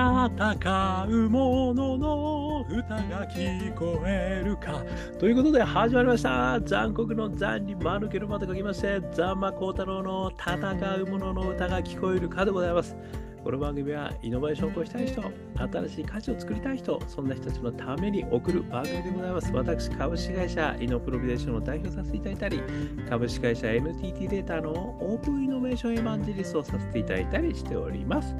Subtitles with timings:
[0.00, 4.82] 戦う者のの歌が聞こえるか。
[5.18, 6.58] ということで始まりました。
[6.62, 10.56] 残酷の残に間抜けるまと書きまして、ザンマコウタロウの戦
[11.02, 12.96] う者のの歌が聞こえるかでございます。
[13.44, 15.22] この番組はイノベーションを起こしたい人、
[15.54, 19.52] 新しい価値を作りたい人、そんな人たちのために送る番組でございます。
[19.52, 22.62] 私、株式会社イノプロビデーションを代表させていただいたり、
[23.10, 28.34] 株式会社 NTT データのオープンイノベーションエヴァンジリストをさせていただいたりしております。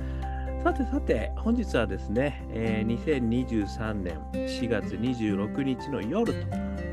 [0.62, 6.34] さてさて、本日はですね、えー、2023年4月26日の夜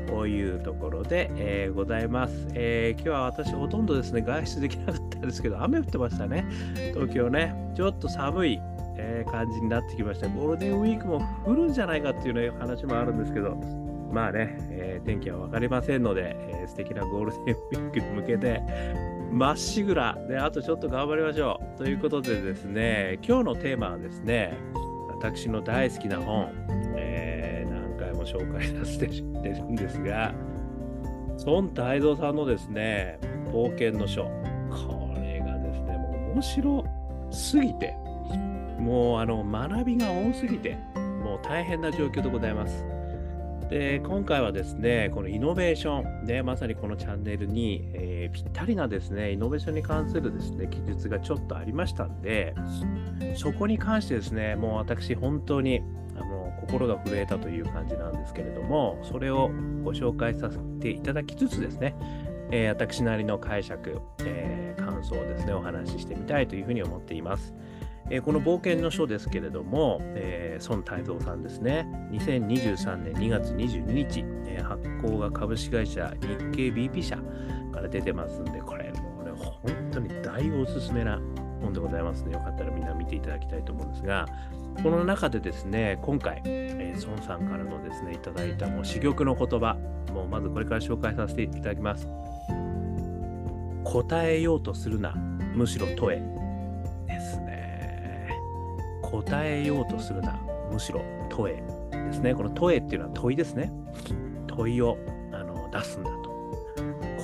[0.06, 6.46] というところで、えー、ございます、えー、今日は私ほとんどですね、外出できなかったんですけど、雨降ってましたね。
[6.94, 8.58] 東京ね、ちょっと寒い、
[8.96, 10.28] えー、感じになってきました。
[10.28, 13.54] ゴールデンウィークも降るんじゃないかっていう、ね、話もあるんですけど、
[14.10, 18.62] まあね、えー、天気は分かりませんので、えー、素敵なゴールデンウィークに向けて、
[19.30, 21.78] まっしぐら、で、あとちょっと頑張りましょう。
[21.78, 24.56] ということでですね、今日のテーマはですね、
[25.10, 26.52] 私の大好きな本、
[26.96, 29.22] えー、何回も紹介させてる
[29.64, 30.32] んですが、
[31.44, 33.18] 孫泰造さんのですね、
[33.52, 34.24] 冒険の書。
[34.70, 36.84] これがですね、もう面白
[37.30, 37.94] すぎて、
[38.78, 40.78] もうあの学びが多すぎて、
[41.22, 42.97] もう大変な状況でございます。
[43.68, 52.54] で今回はですね、このイノベーション、ね、まさにこのチャンネルに、えー、ぴったりなですね、イノベーションに関するですね、記述がちょっとありましたんで、
[53.36, 55.82] そこに関してですね、もう私、本当に
[56.16, 59.50] あの心が震えたという感じなんですけれども、それを
[59.84, 61.94] ご紹介させていただきつつですね、
[62.50, 67.52] えー、私なりの解釈、えー、感想をですね、お話ししてみたいというふうに思っています。
[68.10, 77.16] えー、この冒険の書ですけれども、えー、孫泰造さんですね、2023年2月22日、えー、発行が株式会社日経 BP 社
[77.72, 79.60] から出てますんで、これ、これ本
[79.92, 81.20] 当に大おすすめな
[81.60, 84.26] 本でございますので、よかったらみんな見ていただきたいと思うんですが、
[84.82, 89.74] この中でですね、今回、えー、孫さんからのですね、いただいたもう珠玉の言葉、
[90.12, 92.08] もうまずこれから紹介させていただきます。
[93.84, 95.12] 答えようとするな、
[95.54, 96.38] むしろ問え。
[97.06, 97.47] ですね。
[99.10, 100.38] 答えようとするな、
[100.70, 102.34] むしろ問えですね。
[102.34, 103.72] この問えっていうのは問いですね。
[104.46, 104.98] 問いを
[105.32, 106.28] あの出すんだと。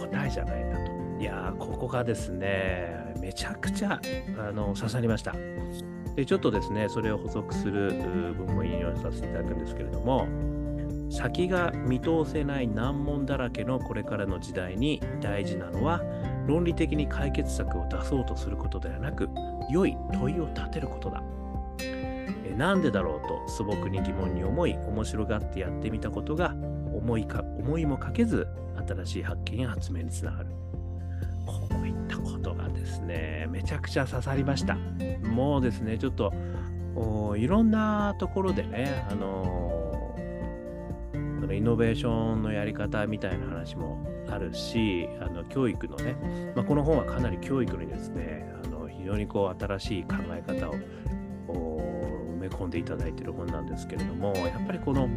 [0.00, 0.92] 答えじゃないんだと。
[1.20, 4.00] いやー、ここがですね、めちゃくちゃ
[4.38, 5.34] あの刺さりました。
[6.14, 7.92] で、ちょっとですね、それを補足する
[8.34, 10.26] 部分を引用させていただくんですけれども、
[11.10, 16.02] 先が見通せない難問だらけのこれからの時代に大事なのは
[16.46, 19.28] 論理的に解決策を出そうとすることではなく
[19.70, 21.22] 良い問いを立てることだ
[22.53, 26.55] なんでだろうと素朴に疑問に思い面白がってやってみたことが
[26.93, 28.47] 思いか思いもかけず
[28.87, 30.50] 新しい発見や発明につながる。
[31.47, 34.77] こういったことがですねめちゃくちゃ刺さりました。
[35.28, 36.32] もうですねちょっと
[37.37, 40.15] いろんなところでねあの
[41.53, 50.75] イノベーションのやり方みたいな話もあるしあの教育のね、まあ、この本はかなり教育にですねあの非常にこう新しい考え方を
[52.44, 55.09] め込んでいただいている本なんですけれども、やっぱりこの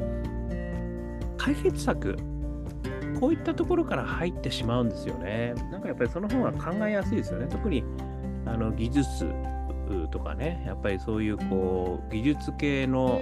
[1.38, 2.18] 解決策、
[3.20, 5.54] こういったところから入ってしまうんですよね。
[5.72, 7.48] なんかやっぱりその方が考えやすいですよね。
[7.50, 7.84] 特に
[8.46, 9.32] あの技術
[10.12, 13.22] とかね、やっぱりそういうこう技術系の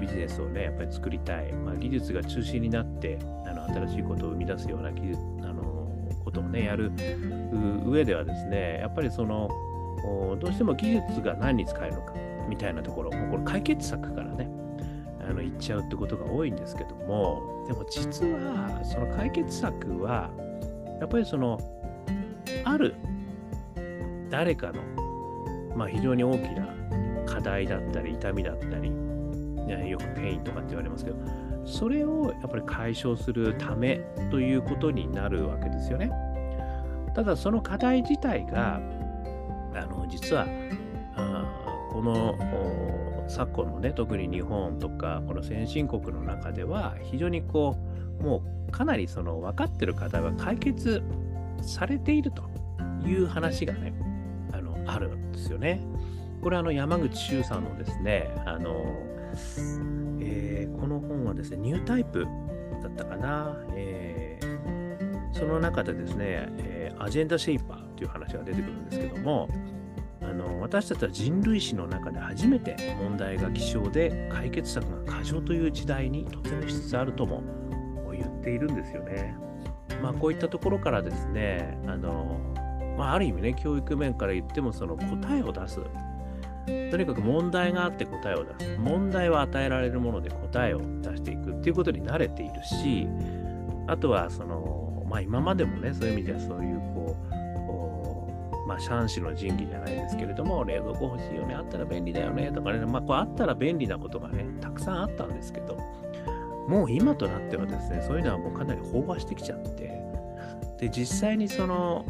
[0.00, 1.52] ビジネスをね、やっぱり作りたい。
[1.52, 5.62] まあ、技術が中心になってあの新しいことを生み出すような技術あの
[6.24, 6.92] ことをね、やる
[7.86, 9.48] 上ではですね、やっぱりその
[10.02, 12.14] どうしても技術が何に使えるのか
[12.48, 14.48] みたいなところ、もうこれ解決策からね、
[15.26, 20.30] あの言っちゃうってことが多いんですけども、でも実はその解決策は、
[21.00, 21.58] やっぱりその、
[22.64, 22.94] ある
[24.30, 24.82] 誰かの、
[25.74, 26.68] まあ、非常に大きな
[27.26, 28.92] 課題だったり、痛みだったり、
[29.88, 31.16] よくペインとかって言われますけど、
[31.64, 34.00] それをやっぱり解消するため
[34.30, 36.10] ということになるわけですよね。
[37.14, 38.80] ただその課題自体が
[40.08, 40.46] 実は
[41.16, 41.44] あ
[41.90, 47.76] この昨今のね特に日本とかこの先進国の中では非常にこ
[48.20, 51.02] うもうかなりその分かってる課題は解決
[51.62, 52.42] されていると
[53.06, 53.94] いう話がね
[54.52, 55.80] あのあるんですよね。
[56.42, 58.84] これはあの山口周さんのですねあの、
[60.20, 62.26] えー、この本はですねニュータイプ
[62.82, 69.48] だったかな、えー、その中でですね、えー、アジェンダシェイパーっていう話が出てくるんですけども
[70.28, 77.42] あの私たちは人類史の中で初めて問題が希少で解決策が過剰という時代に突入しつつあるとも
[78.12, 79.36] 言っているんですよね。
[80.02, 82.40] まあ、こういったところからですねあの、
[82.98, 85.80] まあ、ある意味ね教育面から言ってもその答えを出す
[86.66, 88.78] とにかく問題があって答えを出す。
[88.78, 93.06] 問題は与えられるもので答えを出していくっていうことに慣れているし、
[93.86, 97.34] あとはその、まあ今までもね、そういう意味ではそういうこう、
[98.66, 102.50] まあ、シャンシの神器じゃないですけれども、冷蔵庫欲しいよね、あったら便利だよね。
[102.52, 105.76] とかね、まあ、こうあったら便利なことがね、たくさんあったんですけど、
[106.68, 110.02] もう今となってはですね、そういうのはもうかなり飽和してきちゃって、
[110.78, 112.04] で、実際にその、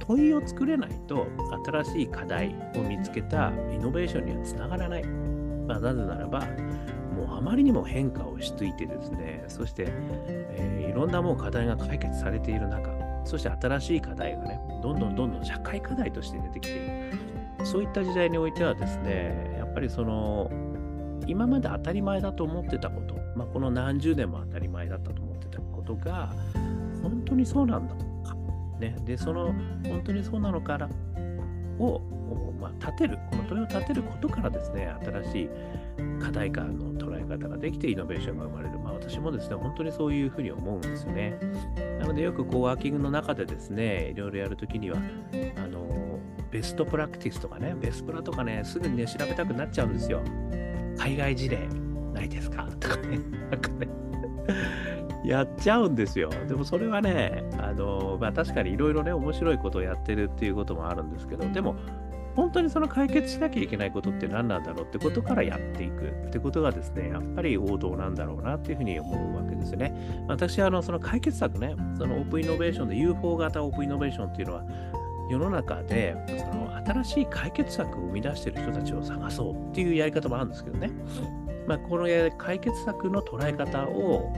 [0.00, 1.28] 問いを作れないと
[1.64, 5.04] 新しい課題を見つけたイノベーションにはつながらない。
[5.04, 6.40] まあ、なぜならば、
[7.14, 12.90] もうあまりにも変化をしついてですね、そして、えー、いろんなもう課題が解決されている中、
[13.24, 17.12] そして新しい課題がね、どんどんどんどん社会課題として出てきている。
[17.64, 20.50] そういった時代においてはですね、やっぱりその、
[21.26, 26.32] 今まで当たり前だと思ってたこと、まあ、この何十年も当たり前だったと思ってたことが、
[27.02, 28.36] 本当にそうなんだとか
[28.80, 28.96] ね。
[29.04, 29.52] で、その
[29.84, 30.88] 本当にそうなのから
[31.78, 32.00] を、
[32.62, 35.50] まあ、立てる、この問いを立てることからですね、新しい
[36.22, 38.78] 課題感の捉え方ができてイノベーションが生まれる。
[38.78, 41.38] まあ、私もですね、本当にそういうふうに思うんですよね。
[41.98, 44.98] なので、よくこうワーキングの中でですね、いろいろやるときには、
[45.56, 46.20] あの、
[46.50, 50.20] ベストプラクティスとかね、ベスプラとかね、すぐにね、調べたくなっちゃうんですよ。
[50.98, 51.66] 海外事例
[52.12, 52.68] ないですか？
[52.78, 53.18] とかね、
[53.50, 53.88] なんかね
[55.24, 56.28] やっちゃうんですよ。
[56.48, 61.76] でもそれはね、あのまあ、確かにいろいろね、面白いことをやってるっていうこともあるんですけど、でも、
[62.34, 69.94] 本当にその解決しなきゃいけないことって何なんだろうってことからやっていくってことがですね、やっぱり王道なんだろうなっていうふうに思うわけですよね。
[70.28, 74.64] 私はあのその解決策ね、そのオープンイノベーションで UFO 型オープンイノベーションっていうのは、
[75.30, 80.90] 世の中でその新しい解決策を生み出している人たちを探そうっていうやり方もあるんですけどね。
[81.66, 82.06] まあ、この
[82.38, 84.32] 解決策の捉え方をオ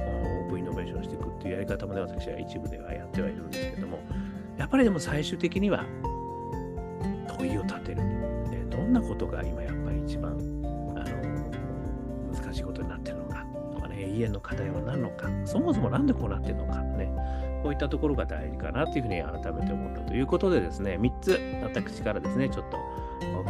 [0.46, 3.98] ープンイノベーションしていくっていうやり方もね、私は一部ではやってはいるんですけども、
[4.58, 5.84] やっぱりでも最終的には
[7.44, 7.96] 問いを立てる。
[8.50, 17.12] でどんなことが今やっぱり一番あの難しいことになってるのかとかね、永遠の課題は何のか、そもそも何でこうなってるのかね、
[17.62, 22.78] こういったところが大事かなというふうに改めて思ったということでですね、3つ私からですね、ちょっと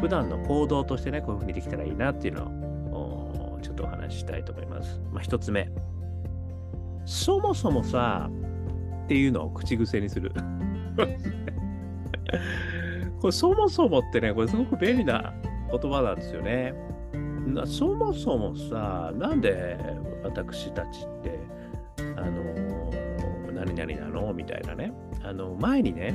[0.01, 2.45] 普段の行動としてね、こういうふうにできたらいいなっていうの
[2.93, 5.01] をちょっとお話ししたいと思います。
[5.13, 5.71] まあ、1つ目。
[7.07, 8.31] そもそもさ、
[9.05, 10.33] っていうのを口癖にする。
[13.25, 15.33] これそもそもってね、これすごく便利な
[15.71, 16.75] 言葉なんですよね。
[17.65, 19.79] そもそもさ、なんで
[20.23, 21.39] 私たちって、
[22.19, 22.93] あの、
[23.51, 24.35] 何々なの？
[24.35, 24.93] みたいなね。
[25.23, 26.15] あの、前にね、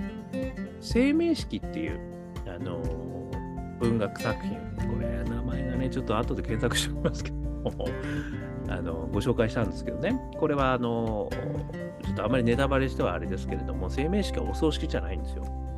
[0.82, 2.00] 生命式っていう、
[2.46, 2.80] あの、
[3.80, 4.52] 文学作品、
[4.88, 7.38] これ、名前がね、ちょっと後で検索しておきますけど
[8.72, 11.28] あのご紹介したんですけどね、これはあの
[12.04, 15.69] ちょっとあまりネタバレしてはあれですけれども、生命式はお葬式じゃないんですよ。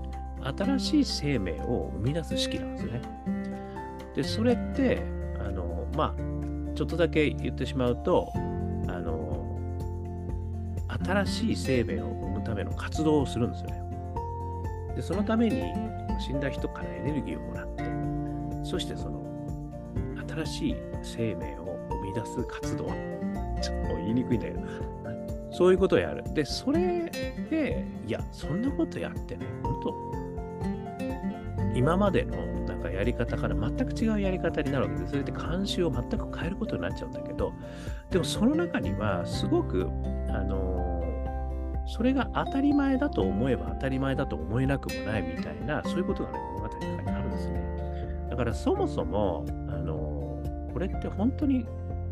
[0.44, 3.02] 新しい生命を生み出す式なんですよね。
[4.16, 5.04] で、それって、
[5.40, 8.32] あのまあ、ちょっとだけ言ってしまうと、
[8.88, 9.60] あの
[11.06, 13.82] 新しい生命を生むための活動をするんですよね。
[14.96, 15.62] で、そのために
[16.20, 17.84] 死んだ人からエネルギーをもらって、
[18.64, 19.22] そしてその
[20.28, 22.86] 新しい生命を生み出す活動。
[23.62, 24.62] ちょっと言いにくいんだけど、
[25.52, 26.24] そういうことをやる。
[26.34, 27.10] で、それ
[27.50, 30.21] で、いや、そんなことやってね、本当
[31.76, 37.54] 今までのなんかやり方から全く違うやり方になるわけで、それで慣習を全く変えることになっちゃうんだけど、
[38.10, 39.88] でもその中には、すごく、
[40.30, 41.04] あの、
[41.88, 48.28] それが当たり前だと思えば当たり前だと思えなくもないみたいな、そういうことがね、物語の中にあるんですね。
[48.30, 51.66] だからそもそも、あの、これって本当に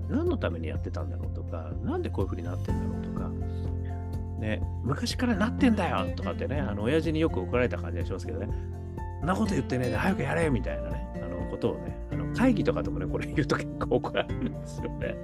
[0.10, 3.30] 何のためにやってたんだろうとか、なんでこういうふうになってんだろうとか、
[4.39, 8.50] ね、昔からなってんだよとかってね、あの、親父によく怒られた感じがしますけどね、
[9.20, 15.16] そんなこと言ってね、早くやれみたいなね、あの、ことをね、あの会議とかでもね、これ言うと結構怒られるんですよね。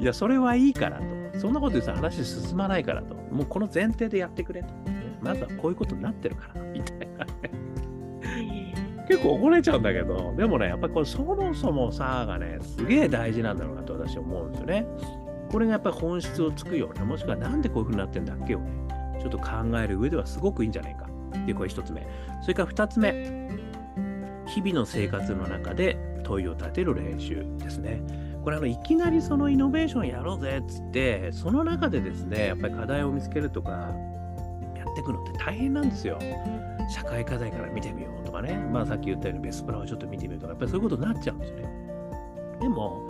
[0.00, 1.38] いや、それはいいからと。
[1.38, 3.14] そんなこと言って話進まないからと。
[3.30, 4.68] もうこの前提でやってくれと。
[5.20, 7.68] まずはこういうことになってるから、みたいなね。
[9.08, 14.86] 結構怒られちゃうんだけど、でもね、やっぱりこれそもそもさがね、すげえ大事なんだろうなと私は思うんですよね。
[15.50, 18.70] これがやっぱり本質をつくような、もしくはなんでこういう風になってんだっけをね、
[19.18, 19.46] ちょっと考
[19.82, 21.06] える上ではすごくいいんじゃないか。
[21.28, 22.06] っていうこれ一つ目。
[22.42, 23.48] それから二つ目。
[24.46, 28.00] 日々の生活の中で問いを立てる練習ですね。
[28.42, 36.18] これあのいきなりそのイノベーションやろうぜっつって、その中でですね、やっぱり課題を見つけるとか、やっていくのって大変なんですよ。
[36.90, 41.68] 社会課題から見てみようとかね、まあさっき言ったようにベスプラをちょっと見てみるとか、やっぱりそういうことになっちゃうんですよね。
[42.60, 43.08] でも、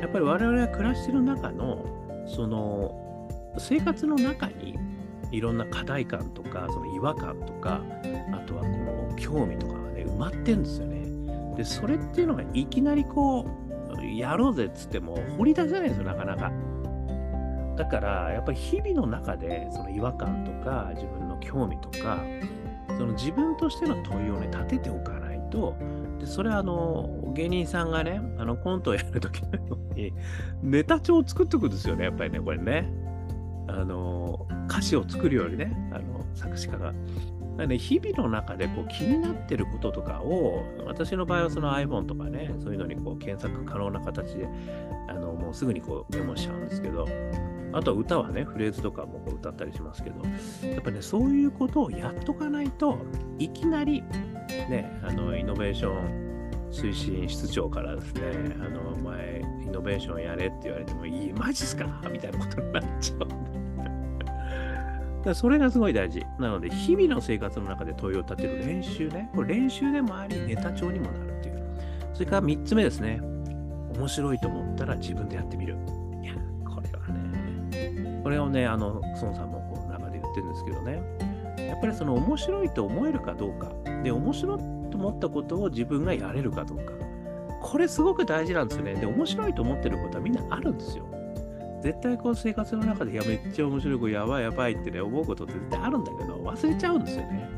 [0.00, 1.84] やっぱり我々が暮らしてる中の、
[2.26, 3.28] その、
[3.58, 4.76] 生活の中に
[5.32, 7.80] いろんな課題感とか、その違和感とか、
[8.32, 11.02] あとはこの興味とかがね、埋まってるんですよね。
[11.56, 13.46] で、それっていうのがいきなりこ
[13.98, 16.52] う、やろうぜっつっても掘り出せないんですよ、なかなか。
[17.76, 22.22] だから、やっぱり日々の中で、その違和感とか、自分の興味とか、
[22.88, 25.74] その自分としての問いをね、立てておかないと、
[26.18, 30.12] でそれはあの芸人さんがね、あのコントをやるときのように、
[30.62, 32.88] ネタ帳を作っておくんですよね、やっぱりね、これね。
[33.72, 36.92] あの歌詞を作るよりね、あの作詞家が。
[37.56, 44.48] なね、日々の中でこう気になってることとかを、私の場合はその iPhone とかね、そういうのにこう検索可能な形で、
[45.08, 47.06] あのもうすぐにこうメモしちゃうんですけど、
[47.74, 50.22] あとは歌はね、フレーズとかもこう歌ったりしますけど、
[50.66, 52.98] やっぱね、そういうことをやっとかないと
[53.38, 54.02] いきなり、
[54.70, 56.32] ね、あのイノベーション
[56.70, 58.22] 推進室長からですね、
[58.60, 63.61] あの前、イノベーションやれって言われても、いい、マジっすかみたいなことになっちゃう。
[65.30, 66.24] だそれがすごい大事。
[66.38, 69.30] なので、日々の生活の中で問いを立てる練習ね。
[69.34, 71.62] これ練習でもあり、ネタ帳にもなるっていう。
[72.14, 73.20] それから3つ目ですね。
[73.96, 75.76] 面白いと思ったら自分でやってみる。
[76.22, 81.02] いや、これはね、これをね、あの、孫さんもこう中で言ってるんですけどね。
[81.58, 83.72] やっぱりその面白いと思えるかどうか。
[84.02, 84.58] で、面白い
[84.90, 86.92] と思ったことを自分がやれるかどうか。
[87.60, 88.94] これすごく大事なんですよね。
[88.94, 91.04] で、面白いと思ってることはみんなあるんですよ。
[91.82, 97.48] 絶対こう生活の中で、いや、めっちゃ面白い、こやばいやばいってね、思うことって絶対あるんだけど、忘れちゃうんですよね。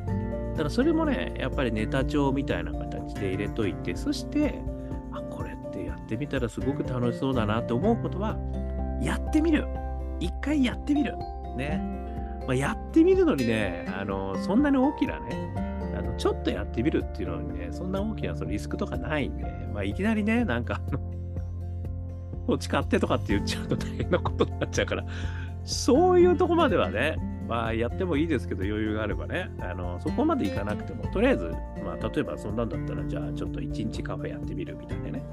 [0.52, 4.61] だからそれもね、やっぱりネタ帳みたいな形で入れといて、そして、
[5.12, 8.38] あ、これってやってみたらすごく楽しそうだなって思うことは、
[9.02, 9.66] やってみる。
[10.21, 11.14] 一回やってみる。
[11.57, 11.95] ね。
[12.47, 15.54] まあ、やってみるのにね、あの、そんなに大きなね、
[15.97, 20.81] あのちょっとやってみるっていうのにね、そんな大きなそのリスクとかないんで、まあ、いきなりね、なんか、
[22.46, 25.04] 土地買ってとかって言っちゃうと大変なことになっちゃうから、
[25.64, 27.16] そういうとこまではね、
[27.48, 31.52] まあやってもいいですけど余裕があればね、あのそこまでいかなくても、とりあえず、
[31.84, 35.24] まあ例えばそんなんだったら、じゃあちょっと一日カフェやってみるみたいなね、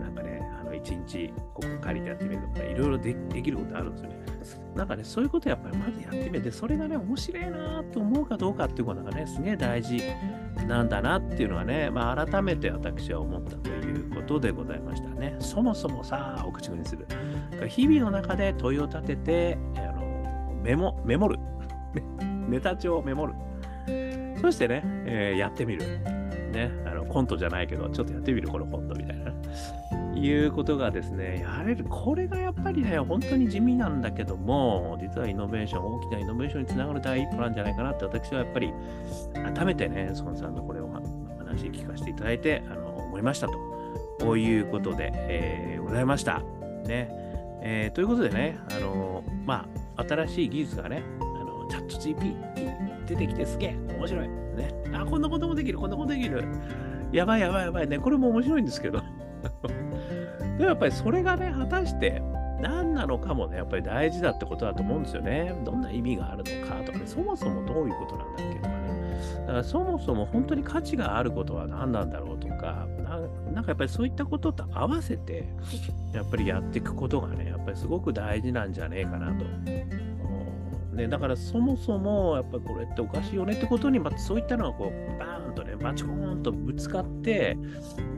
[0.00, 4.18] なんかね、あの一日ここ借りてやってみるとか、いろいろでできることあるんですよね。
[4.74, 10.00] なんかね、そういうことやっぱりまずやってみて、それがね、面白いなと思うかどうかっていうことがね、すげえ大事
[10.66, 13.77] なんだなっていうのはね、まあ改めて私は思ったという
[14.28, 15.34] ことでございましたね。
[15.38, 17.06] そもそもさ、お口にする。
[17.66, 21.38] 日々の中で問いを立てて、あのメモ、メモる。
[22.48, 23.32] ネタ帳をメモる。
[24.40, 25.82] そしてね、えー、やってみる。
[26.52, 29.32] ね、あのコントじゃないけど、ちょっとやってみる、このコントみたいな。
[30.14, 31.84] いうことがですね、やれる。
[31.84, 38.72] これがやっぱりね、本当に地味なんだけども、実はイノベーション、大きなイノベーションにつながる第一歩なんじゃないかなって、私はやっぱり、
[39.32, 43.67] 改めてね、孫さんのこれを話聞かせていただいて、あの思いましたと。
[44.20, 46.42] こういうことで、えー、ございました。
[46.86, 47.08] ね。
[47.60, 54.28] えー、ということでね、あのまあ、新しい技術がね、あのチャット GP 出てきてすげえ、面白い。
[54.28, 54.74] ね。
[54.92, 56.44] あ、こんなこともできる、こんなことできる。
[57.12, 57.98] やばいやばいやばいね。
[57.98, 59.00] これも面白いんですけど。
[60.58, 62.22] でもやっぱりそれがね、果たして
[62.60, 65.54] 何なのかもね、やっぱり大事だってことだと思うんですよね。
[65.64, 68.74] どんな意味があるのかとかね、そもそもどういうことなんだっけとかね。
[69.40, 72.86] だからそもそも本当に価値があることは何なんだろうとか、
[73.52, 75.48] なんかやっぱりそういったことと合わせて、
[76.12, 79.44] やっぱりやっていくことがね、やっぱりすごく大事なんじゃねえかなと。
[80.98, 87.56] ね、だからそもそもやっぱりこれっておかしいよねってことに、まあ、そういったのがこうバーンとねバチコーンとぶつかって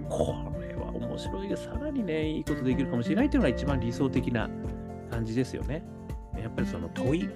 [0.08, 4.48] これは面白いでさらにねいいことできるかもしれないっていうのが一番理想的な
[5.10, 5.84] 感じですよね。
[6.40, 7.28] やっぱりその問い、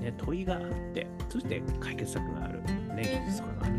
[0.00, 0.62] ね、問いがあっ
[0.92, 2.60] てそして解決策がある、
[2.94, 3.74] ね、技術とかがある。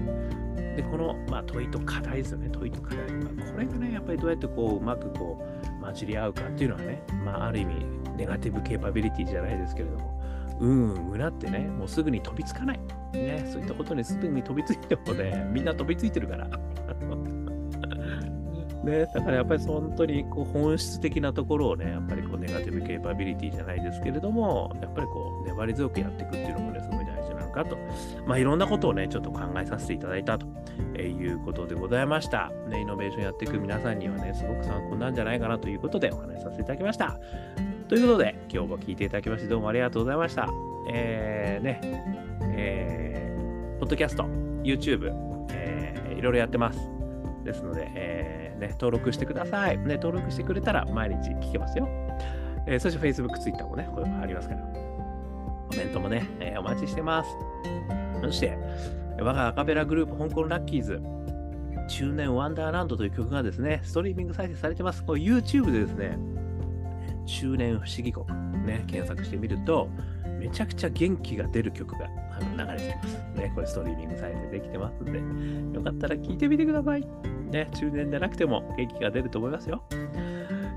[0.76, 5.44] でこの、まあ、問いと課題ですよね問いと課題まあこれがねやっぱりどうやってこううまくこ
[5.80, 7.86] う混じり合うかっていうのはね、まあ、ある意味
[8.16, 10.22] ネガティブケーパビリティじゃないですけれども
[10.62, 12.80] うんうんうなってね、もうすぐに飛びつかない。
[13.14, 16.48] ね、そういったことにすぐに飛びついてもね、みんな飛びついてるから。
[18.84, 27.78] ね、だからやっぱり本当にこう本質的なところをね、やっぱりこうネガティブケーパビリティじゃないですけれども、やっぱりこう粘り強くやっていくっていうのもね、すごい大事なのかと。
[28.26, 30.48] まあいろんなことをね、ちょっと考えさせていただいたと
[31.00, 32.52] いうことでございました。
[32.70, 37.20] ね、イノベーションやっていく皆さんにはね、すごく参考なんじゃないかなということでお話しさせていただきました。
[37.88, 40.50] ということで、今日も聞いていただきましてどうもありがとうございました。
[40.90, 41.80] えー、ね、
[42.56, 44.24] えー、ポッドキャスト、
[44.64, 45.12] YouTube、
[45.52, 46.80] えー、いろいろやってます。
[47.44, 49.78] ですので、えー、ね、登録してください。
[49.80, 51.88] ね、登録してくれたら毎日聞けますよ。
[52.68, 54.62] えー、そして Facebook、Twitter もね、これもありますから。
[54.62, 57.30] コメントもね、えー、お待ちしてます。
[58.22, 58.58] そして、
[59.20, 61.02] 我がアカペラグループ、香港ラッキーズ、
[61.90, 65.04] 中年ワンダーランドという曲がですね、ストリーミング再生されてます。
[65.04, 66.18] これ YouTube でですね、
[67.26, 68.26] 中年不思議国、
[68.66, 69.90] ね、検索してみると、
[70.42, 73.16] めちゃくちゃ元気が出る曲があの流れてきます。
[73.36, 77.08] ね、これストリーミングサイトでできてますんで、よかったら聴いてみてください。
[77.52, 79.84] ね、中年でなくても元気が出ると思いますよ。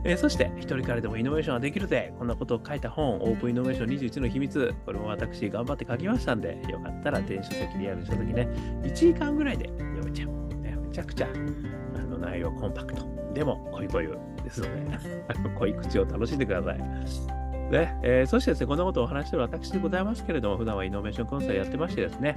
[0.06, 2.12] えー、そして、一人からでもイノベーションはできるぜ。
[2.18, 4.75] こんなことを書いた本、オープンイノベーション21の秘密。
[4.85, 8.47] これも私頑張って書きましたんで、よかったら電子書籍、リアル書籍ね、
[8.83, 10.28] 1時間ぐらいで読めちゃう。
[10.61, 11.28] ね、めちゃくちゃ
[11.97, 13.02] あの内容コンパクト。
[13.33, 14.09] でも、恋恋
[14.44, 14.99] ですので、
[15.59, 17.43] 濃い口を楽しんでください。
[17.71, 22.35] ねえー、そしてですね、こんなことをお話している私でございますけれども、普段はイノベーションコンサルやってましてですね、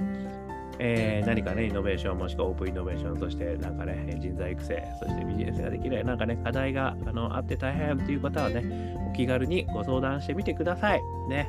[0.78, 11.00] えー、何かね、イノベーション、もしくはオープンイノベーションとして、なんかね、人材育成、そしてビジネスができる、なんかね、課題があのあって大変という方はね、お気軽にご相談してみてください。
[11.28, 11.48] ね。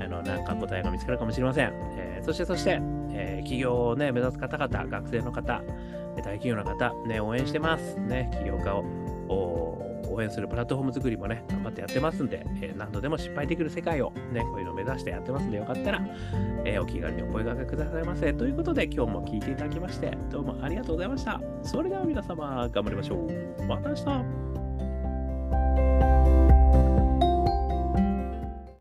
[0.00, 1.72] あの、なんか答えが見つかるかもしれません。
[1.96, 2.80] えー、そして、そして、
[3.12, 5.62] えー、企業をね、目指す方々、学生の方、
[6.16, 7.98] 大企業の方、ね、応援してます。
[7.98, 16.02] ね、起業家を応援するプラットフォーム作りもね、頑張ってやってますんで、えー、何度でも失敗できる世界をね、こういうのを目指してやってますんで、よかったら、
[16.64, 18.32] えー、お気軽にお声掛けくださいませ。
[18.34, 21.40] ということで、今日も聞いていただきまして、どうもありがとうございました。
[21.62, 23.64] それでは皆様、頑張りましょう。
[23.64, 24.59] また明日